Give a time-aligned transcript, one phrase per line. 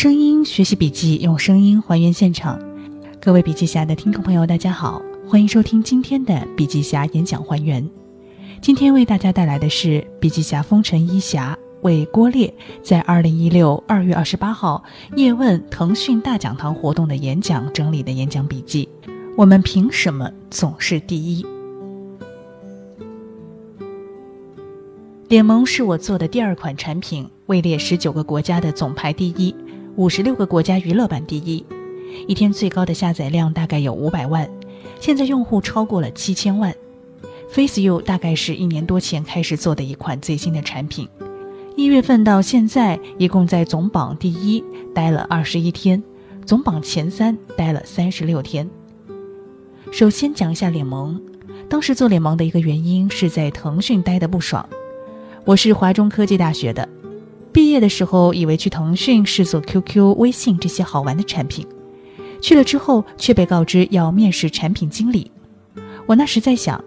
[0.00, 2.56] 声音学习笔记，用声音还原现场。
[3.20, 7.84] 各位笔记侠的听众朋友，大家好，欢迎收听今天的笔记侠演讲还原。
[8.60, 14.80] 今天为大家带来的是笔记侠风尘一侠为郭烈在二零一六二月二十八号
[15.16, 18.88] 叶问腾讯大讲堂活动的演讲整理的演讲笔记。
[19.36, 21.44] 我们凭什么总是第一？
[25.26, 29.52] 联盟是我做的第二款产品，位列十九个国家的总排第一，
[29.98, 31.66] 五十六个国家娱乐版第一，
[32.28, 34.48] 一天最高的下载量大概有五百万，
[35.00, 36.72] 现在用户超过了七千万。
[37.52, 41.08] FaceU 大概是一年多前开始做的一款最新的产品，
[41.74, 44.62] 一月份到现在一共在总榜第一
[44.94, 46.00] 待了二十一天，
[46.46, 48.70] 总榜前三待了三十六天。
[49.90, 51.20] 首先讲一下脸萌，
[51.68, 54.64] 当时做脸萌的一个原因是在腾讯待的不爽。
[55.44, 56.88] 我是华中科技大学的，
[57.52, 61.66] 毕业的时候以为去腾讯是做 QQ、微信这些好玩的产品，
[62.40, 65.30] 去了之后却被告知要面试产品经理。
[66.06, 66.82] 我那时在想，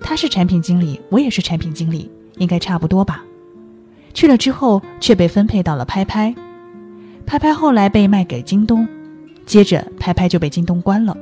[0.00, 3.24] 他是产品经理，我也是产品经理，应该差不多吧。
[4.12, 6.34] 去了之后却被分配到了拍拍，
[7.26, 8.86] 拍拍后来被卖给京东，
[9.44, 11.16] 接着拍拍就被京东关了。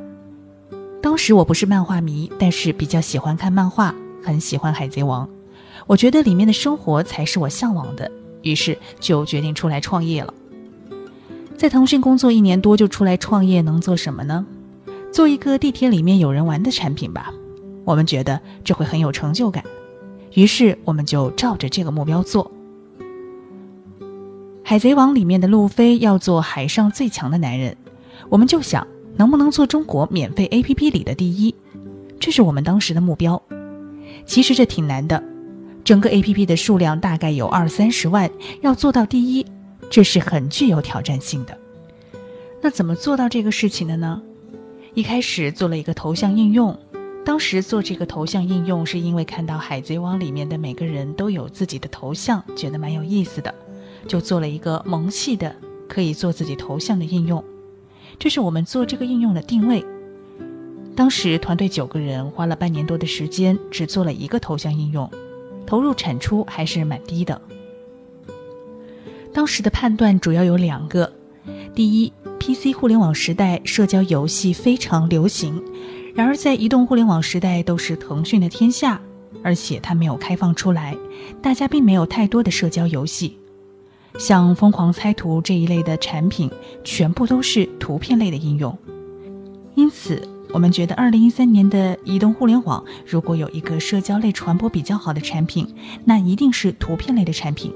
[1.01, 5.29] 当时我不是漫画迷，但是比较喜欢看漫画，很喜欢海贼王。
[5.87, 8.11] 我觉得里面的生活才是我向往的，
[8.43, 10.33] 于是就决定出来创业了。
[11.57, 14.45] 在腾讯工作一年多就出来创业，能做什么呢？
[15.12, 17.33] 做一个地铁里面有人玩的产品吧。
[17.85, 19.63] 我们觉得这会很有成就感，
[20.35, 22.51] 于是我们就照着这个目标做。
[24.65, 27.77] 海贼王里面的路飞要做海上最强的男人，
[28.29, 31.55] 我们就想能不能做中国免费 APP 里的第一，
[32.19, 33.41] 这是我们当时的目标。
[34.25, 35.23] 其实这挺难的。
[35.85, 38.31] 整个 A P P 的数量大概有二三十万，
[38.61, 39.45] 要做到第一，
[39.91, 41.59] 这是很具有挑战性的。
[42.61, 44.23] 那怎么做到这个事情的呢？
[44.95, 46.79] 一开始做了一个头像应用，
[47.25, 53.53] 当时做这个头像应用是因为看到《海贼王》里面的每个人都有自己的头像，觉得蛮有意思的，
[54.07, 55.53] 就做了一个萌系的
[55.89, 57.42] 可以做自己头像的应用。
[58.19, 59.85] 这是我们做这个应用的定位。
[60.95, 65.11] 当时团队九个人，花了半年多的时间，只做了一个头像应用。
[65.67, 67.40] 投入产出还是蛮低的。
[69.33, 71.11] 当时的判断主要有两个：
[71.74, 75.55] 第一，PC 互联网时代社交游戏非常流行；
[76.14, 79.00] 然而在移动互联网时代都是腾讯的天下，
[79.42, 80.96] 而且它没有开放出来，
[81.40, 83.39] 大家并没有太多的社交游戏。
[84.18, 86.50] 像疯狂猜图这一类的产品，
[86.84, 88.77] 全部都是图片类的应用，
[89.74, 90.29] 因此。
[90.52, 95.67] 我们觉得，二零一三年的移动互联网如果有一个社交类传播比较好的产品，
[96.05, 97.74] 那一定是图片类的产品。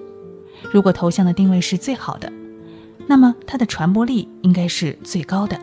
[0.72, 2.30] 如果头像的定位是最好的，
[3.06, 5.58] 那么它的传播力应该是最高的。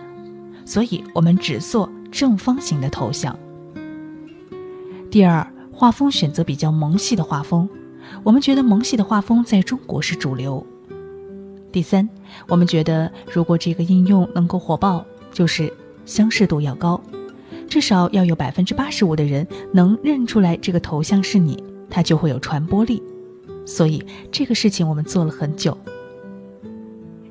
[0.66, 3.38] 所以我们只做正方形的头像。
[5.12, 7.69] 第二，画风选择比较萌系的画风，
[8.23, 10.66] 我们觉得萌系的画风在中国是主流。
[11.72, 12.09] 第三，
[12.47, 15.72] 我们觉得如果这个应用能够火爆，就是。
[16.06, 17.02] 相似度要高，
[17.69, 23.02] 至少要有百分之八十五的人能认出来这个头像是你，它就会有传播力。
[23.66, 25.78] 所以这个事情我们做了很久。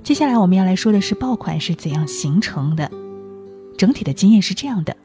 [0.03, 2.91] 接下来我们要来说的是爆款是怎样形成的。
[3.77, 4.97] 整体的经验是这样的：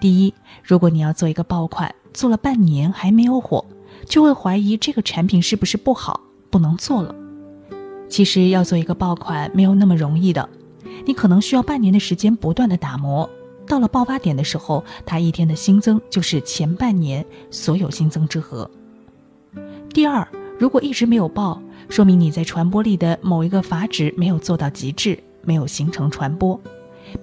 [0.00, 3.64] 第一，如果你要做一个爆款，做了半年还没有火，
[4.06, 6.20] 就会怀疑这个产品是不是不好，
[6.50, 7.14] 不能做了。
[8.08, 10.48] 其实要做一个爆款没有那么容易的。
[11.04, 13.28] 你可能需要半年的时间不断的打磨，
[13.66, 18.70] 到了爆发点的时候，它一天的新增就是前半年所有新增之和。
[19.92, 20.26] 第二，
[20.58, 26.60] 如果一直没有爆，说明你在传播力的某一个阀值没有做到极致，没有形成传播。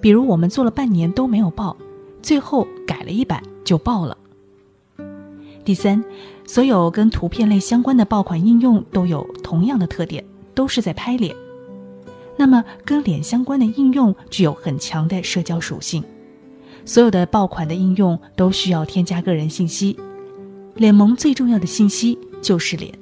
[0.00, 1.76] 比如我们做了半年都没有爆，
[2.22, 4.16] 最后改了一版就爆了。
[5.64, 6.02] 第三，
[6.46, 11.34] 所有跟图片类相关的爆款应用都有同样的特点，都是在拍脸。
[12.36, 16.02] 那么，跟脸相关的应用具有很强的社交属性。
[16.84, 19.96] 所有的爆款的应用都需要添加个人信息，
[20.74, 22.92] 脸萌最重要的信息就是脸。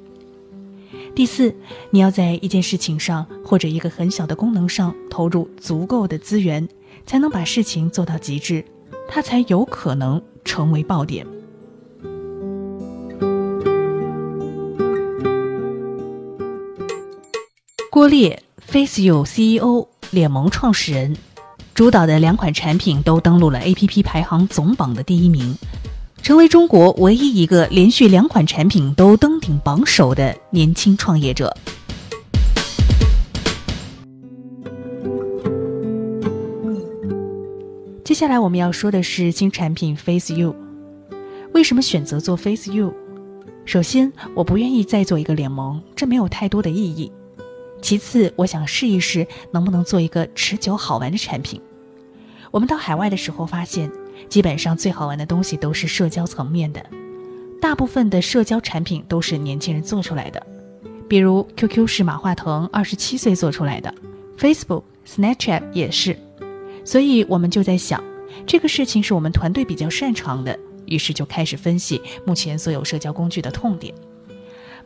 [1.13, 1.53] 第四，
[1.89, 6.67] 你要在一件事情上或者一个很小的功能上投入足够的资源，
[7.05, 8.63] 才能把事情做到极致，
[9.09, 11.27] 它才有可能成为爆点。
[17.91, 18.41] 郭烈。
[18.73, 21.15] Faceu CEO 脸萌创始人，
[21.75, 25.55] 主导的两款产品都登陆了 APP 排行总榜的第一名，
[26.23, 31.55] 成为中国唯一一个连续两款产品都登顶榜首的年轻创业者。
[38.03, 40.51] 接下来我们要说的是新产品 FaceU，
[41.53, 42.91] 为什么选择做 FaceU？
[43.65, 47.11] 首先，我不愿意再做一个联盟，这没有太多的意义。
[47.83, 51.61] 其次，我想试一试能不能做一个持久好玩的产品。
[52.49, 53.91] 我们到海外的时候发现，
[54.29, 56.81] 基本上最好玩的东西都是社交层面的，
[57.61, 60.41] 大部分的社交产品都是年轻人做出来的，
[61.09, 63.93] 比如 QQ 是马化腾二十七岁做出来的
[64.39, 66.17] ，Facebook、Snapchat 也是。
[66.85, 68.01] 所以我们就在想，
[68.47, 70.57] 这个事情是我们团队比较擅长的。
[70.85, 73.93] 于是就开始分析目前所有社交工具的痛点。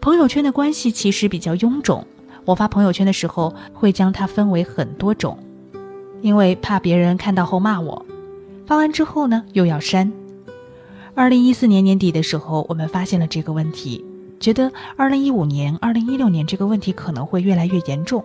[0.01, 2.05] 朋友圈的关系其实比较臃肿，
[2.47, 5.37] 我发朋友圈的时候会将它分为很多种，
[6.21, 8.05] 因为怕别人看到后骂我。
[8.65, 10.09] 发完之后呢，又要删。
[11.13, 14.01] 二零一四年年底的时候，我们发现了这个问题，
[14.39, 18.23] 觉得二零一五年、二零一六年这个问题可能会越来越严重，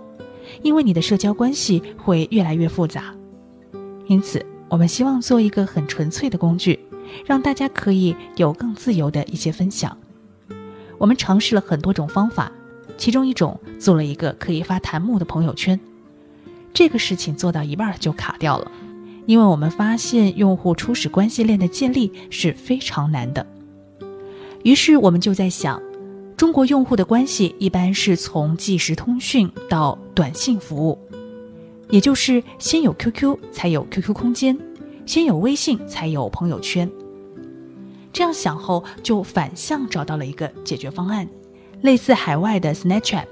[0.63, 3.13] 因为你的社交关系会越来越复杂。
[4.07, 6.79] 因此，我们希望做一个很纯粹的工具。
[7.27, 9.95] 让大家可以有更自由的一些分享。
[10.97, 12.51] 我们尝试了很多种方法，
[12.97, 15.79] 其中一种做了一个可以发弹幕的朋友圈。
[16.75, 18.71] 这个事情做到一半就卡掉了，
[19.27, 23.47] 因为我们发现用户初始关系链的建立是非常难的。
[24.63, 25.83] 于是我们就在想，
[26.37, 30.99] 中国用户的关系一般是从即时通讯到短信服务，
[31.91, 34.59] 也就是先有 QQ 才有 QQ 空间，
[35.05, 36.91] 先有微信才有朋友圈。
[38.13, 41.29] 这样想后，就反向找到了一个解决方案，
[41.83, 43.25] 类似海外的 Snapchat，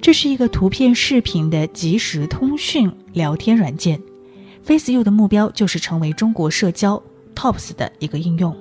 [0.00, 4.00] 这是一个图片、视频的即时通讯聊天软件。
[4.64, 7.02] FaceU 的目标就是成为中国社交
[7.34, 8.56] Tops 的一个应用。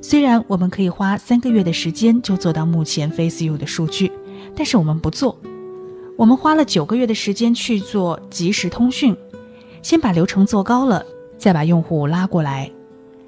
[0.00, 4.10] 虽然我们可以花三个月的时间就做到目前 FaceU 的数据，
[4.56, 5.36] 但是我们不做，
[6.16, 9.14] 我们花了九个月的时间去做即时通讯，
[9.82, 11.04] 先把流程做高了，
[11.36, 12.70] 再把用户拉过来。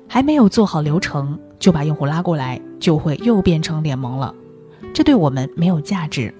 [0.09, 4.34] 还没有做好流程就把用户拉过来，就会又变成联盟了，
[4.93, 6.34] 这对我们没有价值。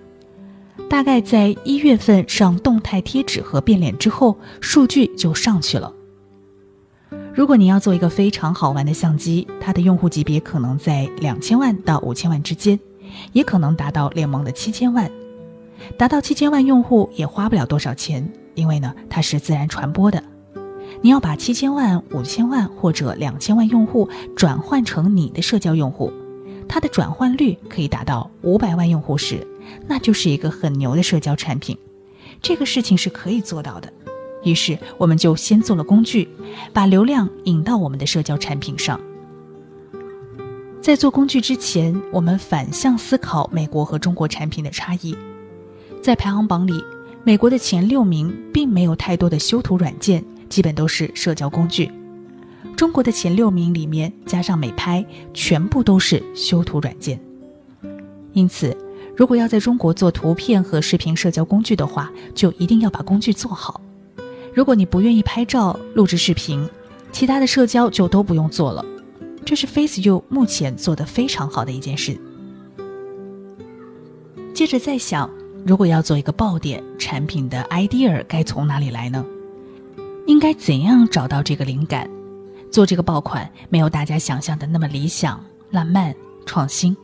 [0.91, 5.93] 大概在一月份上动态贴纸和变脸之后，数据就上去了。
[7.33, 12.79] 如果你要做一个非常好玩的相机，它的用户级别可能在两千万到五千万之间，
[13.33, 15.09] 也可能达到联盟的七千万。
[15.97, 20.23] 达到七千万用户也花不了多少钱，因为呢，它是自然传播的。
[21.01, 26.13] 你要把七千万、五千万或者两千万用户转换成你的社交用户，
[26.73, 29.47] 它的转换率可以达到五百万用户时，
[29.87, 31.77] 那就是一个很牛的社交产品。
[32.41, 33.93] 这个事情是可以做到的。
[34.43, 36.27] 于是我们就先做了工具，
[36.73, 38.99] 把流量引到我们的社交产品上。
[40.81, 45.15] 在做工具之前，我们反向思考美国和中国产品的差异。
[46.03, 46.83] 在排行榜里，
[47.23, 50.25] 美国的前六名并没有太多的修图软件。
[50.49, 51.91] 基本都是社交工具。
[52.77, 57.21] 中国的前六名里面加上美拍，全部都是修图软件。
[58.33, 58.77] 因此，
[59.17, 63.81] 如果要在中国做图片和视频社交工具的话，就一定要把工具做好。
[64.55, 66.69] 如果你不愿意拍照、录制视频，
[67.11, 68.85] 其他的社交就都不用做了。
[69.45, 72.19] 这是 FaceU 目前做的非常好的一件事。
[74.55, 75.29] 接着再想，
[75.67, 79.25] 如果要做一个爆点产品的 idea，该从哪里来呢？
[80.27, 82.09] 应该怎样找到这个灵感？
[82.73, 85.39] 做这个爆款没有大家想象的那么理想、
[85.71, 86.13] 浪漫、
[86.47, 86.97] 创新。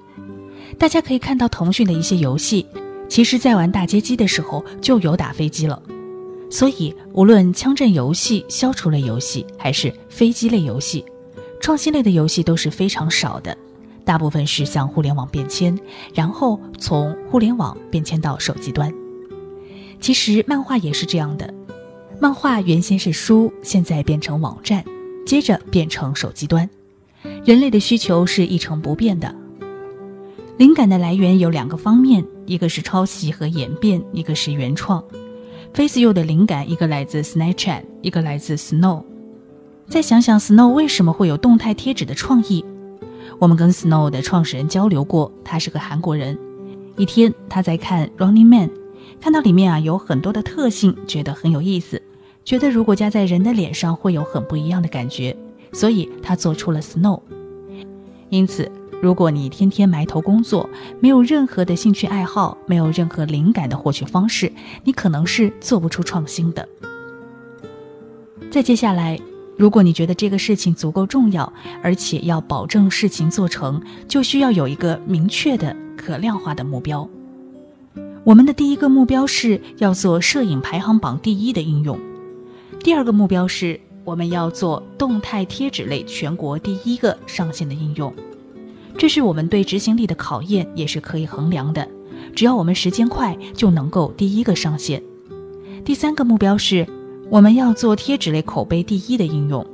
[0.79, 2.67] 大家可以看到腾讯的一些游戏，
[3.09, 5.81] 其实在玩大街机的时候就有打飞机了。
[6.51, 11.05] 所以，无论枪战游戏、消除类游戏，还是飞机类游戏，
[11.61, 13.55] 创新类的游戏都是非常少的。
[14.07, 15.79] 大部分是向互联网变迁，
[16.15, 18.91] 然后从互联网变迁到手机端。
[20.01, 21.53] 其实漫画也是这样的。
[22.19, 24.83] 漫画原先是书，现在变成网站，
[25.27, 26.69] 接着变成手机端。
[27.45, 29.35] 人类的需求是一成不变的。
[30.57, 35.03] 灵感的来源有两个方面，一个是抄袭和演变，一个是原创。
[35.75, 39.03] FaceU 的灵感，一个来自 Snapchat，一个来自 Snow。
[39.87, 42.65] 再想想 Snow 为什么会有动态贴纸的创意？
[43.39, 46.37] 我们跟 Snow 的创始人交流过，他是个韩国人。
[46.97, 48.71] 一天他在看 Running Man，
[49.21, 52.03] 看到里面啊有很多的特性，觉得很有意思。
[52.49, 55.37] 觉得如果加在人的脸上会有很不一样的感觉，
[55.75, 57.21] 所以他做出了 Snow。
[58.31, 60.67] 因此，如果你天天埋头工作，
[60.99, 64.51] 没有任何的兴趣爱好，没有任何灵感的获取方式，
[64.83, 66.67] 你可能是做不出创新的。
[68.51, 69.21] 再接下来，
[69.59, 71.53] 如果你觉得这个事情足够重要，
[71.83, 73.79] 而且要保证事情做成，
[74.09, 77.07] 就需要有一个明确的、可量化的目标。
[78.25, 81.99] 我们的第一个目标是要做摄影排行榜第一的应用。
[82.81, 88.13] 第二个目标是我们要做动态贴纸类全国第一个上线的应用，
[88.97, 91.87] 这是我们对执行力的考验，也是可以衡量的。
[92.35, 95.03] 只要我们时间快，就能够第一个上线。
[95.85, 96.87] 第三个目标是，
[97.31, 99.67] 我们要做贴纸类口碑第一的应用。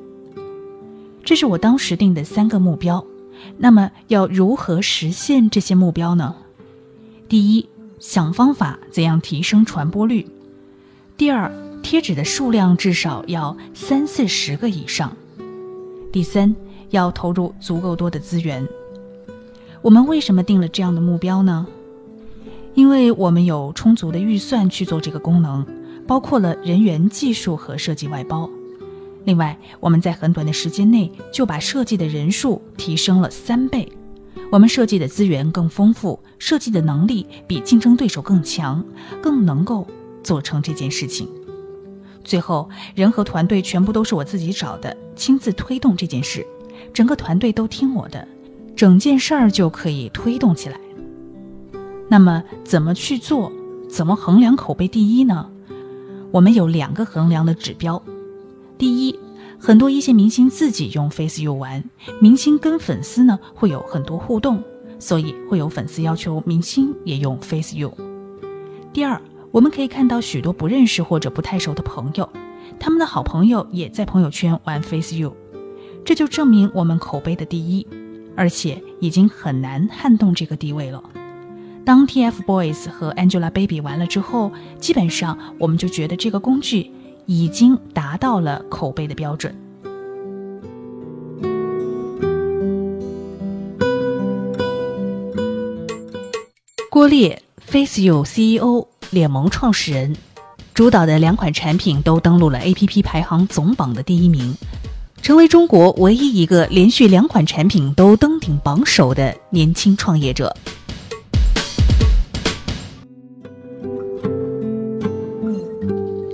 [1.25, 3.05] 这是我当时定的三个目标。
[3.59, 6.35] 那么要如何实现这些目标呢？
[7.29, 7.69] 第一，
[7.99, 10.25] 想方法怎样提升传播率；
[11.17, 11.53] 第二，
[11.85, 15.11] 贴纸的数量至少要三四十个以上；
[16.11, 16.57] 第三，
[16.89, 18.67] 要投入足够多的资源。
[19.83, 21.67] 我们为什么定了这样的目标呢？
[22.73, 25.65] 因为我们有充足的预算去做这个功能，
[26.07, 28.49] 包括了人员、技术和设计外包。
[29.25, 33.87] 另外，我们在很短的时间内就把设计的人数提升了三倍，
[34.51, 38.83] 我们设计的资源更丰富，设计的能力比竞争对手更强，
[39.21, 39.87] 更能够
[40.23, 41.29] 做成这件事情。
[42.25, 46.45] 最后，人和团队全部都是我自己找的，亲自推动这件事，
[46.93, 48.27] 整个团队都听我的，
[48.75, 50.81] 整件事儿就可以推动起来。
[52.09, 53.53] 那么，怎么去做？
[53.89, 55.49] 怎么衡量口碑第一呢？
[56.33, 58.03] 我们有两个衡量的指标。
[58.77, 59.19] 第一，
[59.59, 61.85] 很多一线明星自己用 FaceU 玩，
[62.21, 64.61] 明星跟粉丝呢会有很多互动，
[64.99, 67.93] 所以会有粉丝要求明星也用 FaceU。
[68.93, 69.21] 第二，
[69.55, 72.29] 我们可以看到许多不认识或者不太熟的朋友，
[72.81, 75.33] 他们的好朋友也在朋友圈玩 Face You，
[76.05, 77.87] 这就证明我们口碑的第一，
[78.35, 81.01] 而且已经很难撼动这个地位了。
[81.85, 86.91] 当 TFBOYS 和 Angelababy 完了之后，基本上我们就觉得这个工具。
[87.27, 89.57] 已经达到了口碑的标准。
[96.91, 100.15] 郭烈，Face You CEO，联盟创始人，
[100.75, 104.55] 主导的两款产品都登陆了 APP 排行总榜的第一名，
[105.23, 110.55] 成为中国唯一一个连续两款产品都登顶榜首的年轻创业者。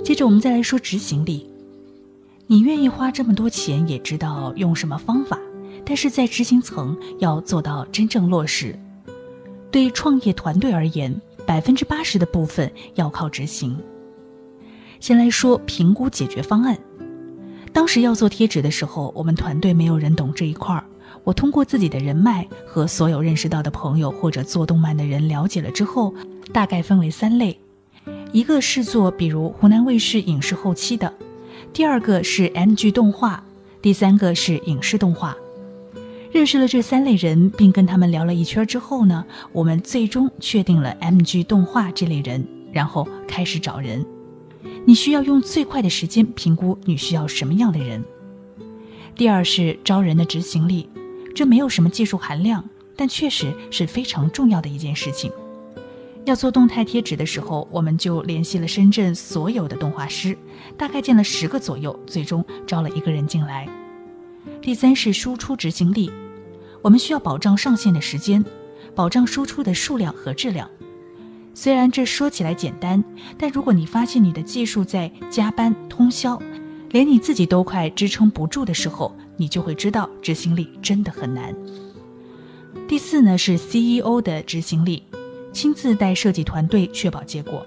[0.03, 1.47] 接着我们再来说执行力。
[2.47, 5.39] 你愿意花这么多钱，也知道用什么方法，
[5.85, 8.77] 但是在执行层要做到真正落实。
[9.71, 11.15] 对创业团队而言，
[11.51, 13.77] 百分之八十的部分要靠执行。
[15.01, 16.79] 先来说评估解决方案。
[17.73, 20.81] 当时要做贴纸的时候，我们团队没有人懂这一块儿。
[21.25, 26.15] 我通过自己的人脉和所有认识到的朋友或者做动漫的人了解了之后，
[26.53, 27.59] 大概分为三类。
[28.31, 31.13] 一个是做比如湖南卫视影视后期的，
[31.73, 33.43] 第二个是 MG 动画，
[33.81, 35.35] 第三个是影视动画。
[36.31, 44.05] 认识了这三类人，并跟他们聊了一圈之后呢，我们最终确定了 MG 动画这类人，然后开始找人。
[44.85, 48.01] 你需要用最快的时间评估你需要什么样的人。
[49.13, 50.89] 第二是招人的执行力，
[51.35, 52.63] 这没有什么技术含量，
[52.95, 55.29] 但确实是非常重要的一件事情。
[56.23, 60.37] 要做动态贴纸的时候，我们就联系了深圳所有的动画师，
[60.77, 63.67] 大概见了十个左右，最终招了一个人进来。
[64.61, 66.11] 第三是输出执行力，
[66.83, 68.45] 我们需要保障上线的时间，
[68.93, 70.69] 保障输出的数量和质量。
[71.55, 73.03] 虽然这说起来简单，
[73.39, 76.39] 但如果你发现你的技术在加班通宵，
[76.91, 81.55] 连你自己都快支撑不住的时候，你就会知道执行力真的很难。
[82.87, 85.03] 第四呢是 CEO 的执行力。
[85.53, 87.65] 亲自带设计团队确保结果。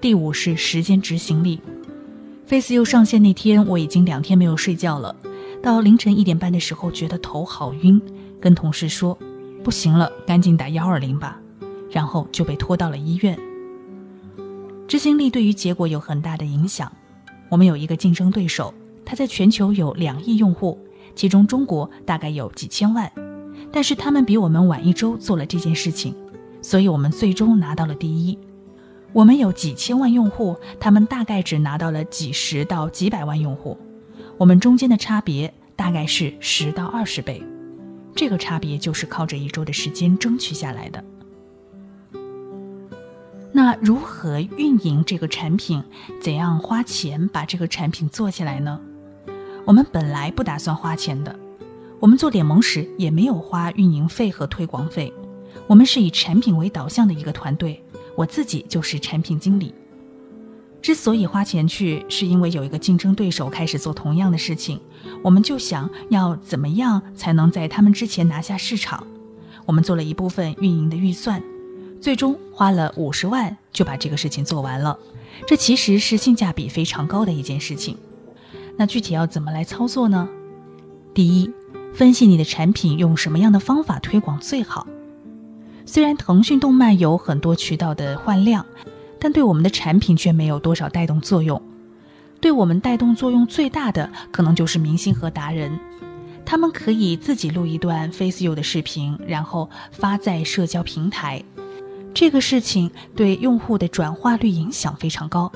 [0.00, 1.60] 第五是时间执行力。
[2.48, 5.16] FaceU 上线那天，我已经两天没有睡觉了，
[5.62, 8.02] 到凌晨一点半的时候，觉得头好晕，
[8.40, 9.16] 跟同事说
[9.62, 11.40] 不行了，赶紧打幺二零吧，
[11.88, 13.38] 然后就被拖到了医院。
[14.88, 16.90] 执行力对于结果有很大的影响。
[17.48, 20.76] 我们有一个竞争对手，他在全球有两亿用户，
[21.14, 23.10] 其中中国大概有几千万，
[23.70, 26.12] 但是他们比我们晚一周做了这件事情。
[26.60, 28.36] 所以我们最终拿到了第一。
[29.12, 33.78] 我们有几千万用户，他们大概只拿到了几十到几百万用户。
[34.38, 37.42] 我们中间的差别大概是十到二十倍，
[38.14, 41.04] 这个差别就是靠着一周的时间争取下来的。
[43.52, 45.84] 那如何运营这个产品？
[46.20, 48.80] 怎样花钱把这个产品做起来呢？
[49.64, 51.38] 我们本来不打算花钱的，
[52.00, 55.12] 我们做联盟时也没有花运营费和推广费。
[55.66, 57.80] 我们是以产品为导向的一个团队，
[58.16, 59.74] 我自己就是产品经理。
[60.82, 64.80] 之所以花钱去，是因为有一个竞争对手开始做同样的事情，
[65.22, 69.06] 我们就想要怎么样才能在他们之前拿下市场。
[69.64, 71.40] 我们做了一部分运营的预算，
[72.00, 74.98] 最终花了五十万就把这个事情做完了。
[75.46, 77.96] 这其实是性价比非常高的一件事情。
[78.76, 80.28] 那具体要怎么来操作呢？
[81.14, 81.48] 第一，
[81.94, 84.86] 分析你的产品用什么样的方法推广最好。
[85.86, 88.66] 虽然腾讯动漫有很多渠道的换量，
[89.22, 91.62] 但对我们的产品却没有多少带动作用。
[92.40, 95.78] 对我们带动作用最大的，可能就是明星和达人。
[96.44, 101.40] 他们可以自己录一段 Face You 的视频，然后发在社交平台。
[102.12, 105.52] 这个事情对用户的转化率影响非常高，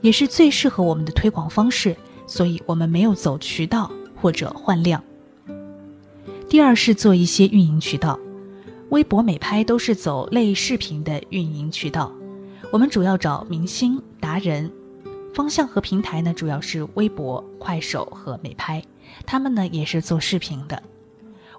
[0.00, 1.96] 也是最适合我们的推广方式。
[2.28, 5.02] 所以我们没有走渠道或者换量。
[6.48, 8.16] 第二是做一些运营渠道，
[8.90, 12.12] 微博、美拍都是走类视频的运营渠道。
[12.74, 14.68] 我们主要找明星、达人，
[15.32, 18.82] 方向和平台呢主要是微博、快手和美拍。
[19.24, 20.82] 他们呢也是做视频的，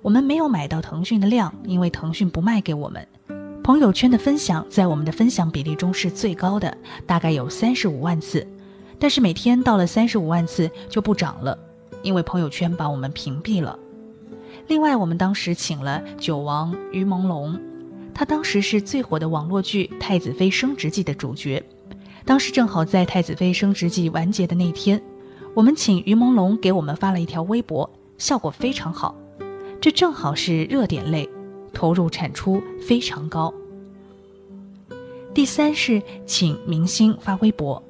[0.01, 3.07] 我们没有买到腾讯的量，因为腾讯不卖给我们。
[3.63, 8.45] 朋友圈的分享在我们的分享比例中是最高的，大概有三十五万次，
[8.99, 11.57] 但是每天到了三十五万次就不涨了，
[12.03, 13.79] 因为朋友圈把我们屏蔽了。
[14.67, 17.57] 另外，我们当时请了九王于朦胧，
[18.15, 21.61] 他当时是最火的网络剧《太子妃升职记》的主角，
[22.23, 24.99] 当时正好在《太子妃升职记》完结的那天。
[25.53, 29.13] 我们请于朦胧给我们发了一条微博，效果非常好。
[29.81, 31.29] 这正好是热点类，
[31.73, 33.53] 投入产出非常高。
[35.33, 37.83] 第三是请明星发微博，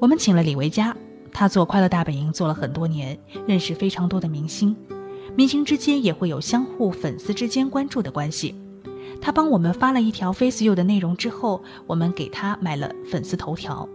[0.00, 0.94] 我们请了李维嘉，
[1.32, 4.74] 他做快乐大本营做了很多年，认识非常多的明星，
[5.36, 8.52] 明星之间也会有相互粉丝之间关注的关系。
[9.20, 13.88] 他帮我们发了一条 Face You 的内容之后，我们给他买了粉丝头条。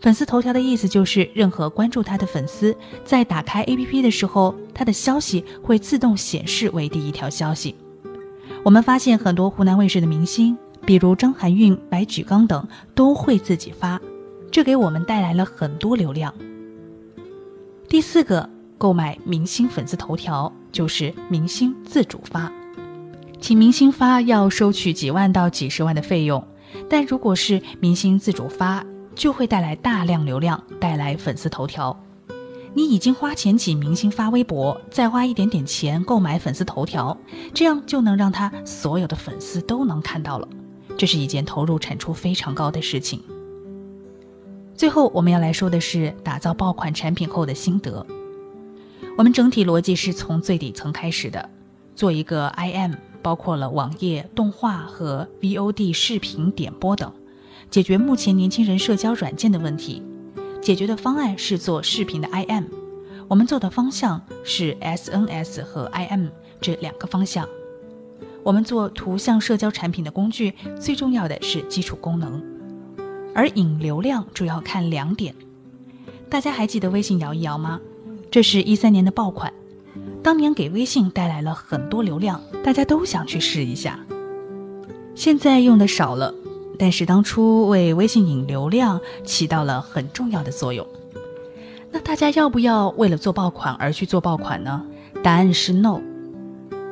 [0.00, 7.74] 粉丝头条的意思就是，任何关注他的粉丝在打开 APP 的时候，他的消息会自动显示为第一条消息。
[8.62, 14.00] 我们发现很多湖南卫视的明星，比如张含韵、白举纲等，都会自己发，
[14.50, 16.32] 这给我们带来了很多流量。
[17.88, 22.52] 第四个，购买明星粉丝头条就是明星自主发，
[23.40, 26.46] 请明星发要收取几万到几十万的费用，
[26.88, 28.84] 但如果是明星自主发。
[29.14, 31.98] 就会带来大量流量，带来粉丝头条。
[32.72, 37.18] 你已经花钱请明星发微博，再花一点点钱购买粉丝头条，
[37.52, 40.48] 这样就能让他所有的粉丝都能看到了。
[40.96, 43.20] 这是一件投入产出非常高的事情。
[44.76, 48.06] 最后我们要来说的是打造爆款产品后的心得。
[49.16, 51.50] 我们整体逻辑是从最底层开始的，
[51.96, 57.12] 做一个 IM，包括了网页、动画和 VOD 视频点播等。
[57.70, 60.02] 解决目前年轻人社交软件的问题，
[60.62, 62.64] 解决的方案是做视频的 IM，
[63.28, 66.28] 我们做的方向是 SNS 和 IM
[66.60, 67.46] 这两个方向。
[68.42, 72.42] 我们做图像社交产品的工具，最重要的是基础功能，
[73.34, 75.34] 而引流量主要看两点。
[76.30, 77.80] 大家还记得微信摇一摇吗？
[78.30, 79.52] 这是一三年的爆款，
[80.22, 83.98] 当年给微信带来了很多流量，大家都想去试一下。
[85.14, 86.34] 现在用的少了。
[86.80, 90.86] 但是当初为微信引流量起到了很重要的作用。
[91.90, 94.80] 那大家要不要为了做爆款而去做爆款呢？
[95.20, 96.00] 答案是 no，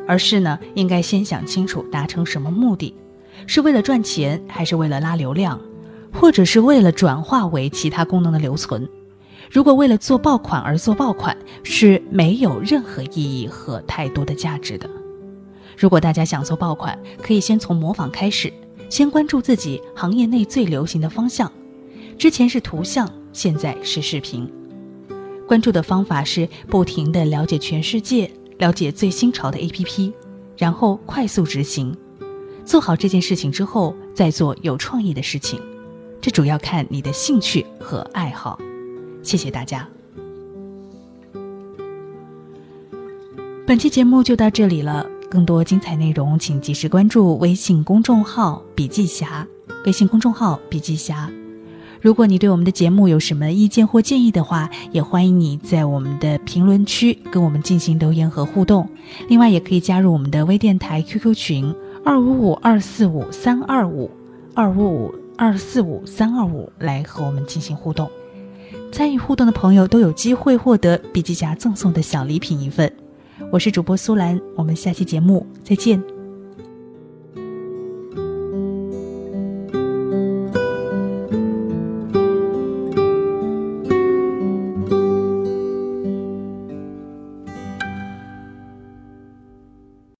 [0.05, 2.92] 而是呢应该先想清楚达成什么目的，
[3.47, 5.61] 是为了赚钱，还是为了拉流量，
[6.12, 8.88] 或者是为了转化为其他功能的留存？
[9.51, 14.89] 如果为了做爆款而做爆款，是没有任何意义和太多的价值的。
[15.77, 18.53] 如果大家想做爆款，可以先从模仿开始。
[18.89, 21.51] 先关注自己行业内最流行的方向，
[22.17, 24.49] 之前是图像，现在是视频。
[25.47, 30.13] 关注的方法是不停的了解全世界，了解最新潮的 APP，
[30.57, 31.97] 然后快速执行。
[32.65, 35.61] 做好这件事情之后，再做有创意的事情。
[36.21, 38.59] 这主要看你的兴趣和爱好。
[39.27, 39.87] 谢谢大家。
[43.67, 45.05] 本期节目就到这里了。
[45.29, 49.45] 更多精彩内容，请及时关注微信公众号“笔记侠”。
[49.85, 51.29] 微信公众号“笔记侠”。
[52.01, 58.89] 如果你对我们的节目有什么意见或建议的话，也欢迎你在我们的评论区跟我们进行留言和互动。
[59.29, 64.09] 另外，也可以加入我们的微电台 QQ 群二五五二四五三二五
[64.55, 68.09] 二五五二四五三二五来和我们进行互动。
[68.97, 72.91] 参与互动的朋友都有机会获得笔记夹赠送的小礼品一份。
[73.53, 76.03] 我是主播苏兰，我们下期节目再见。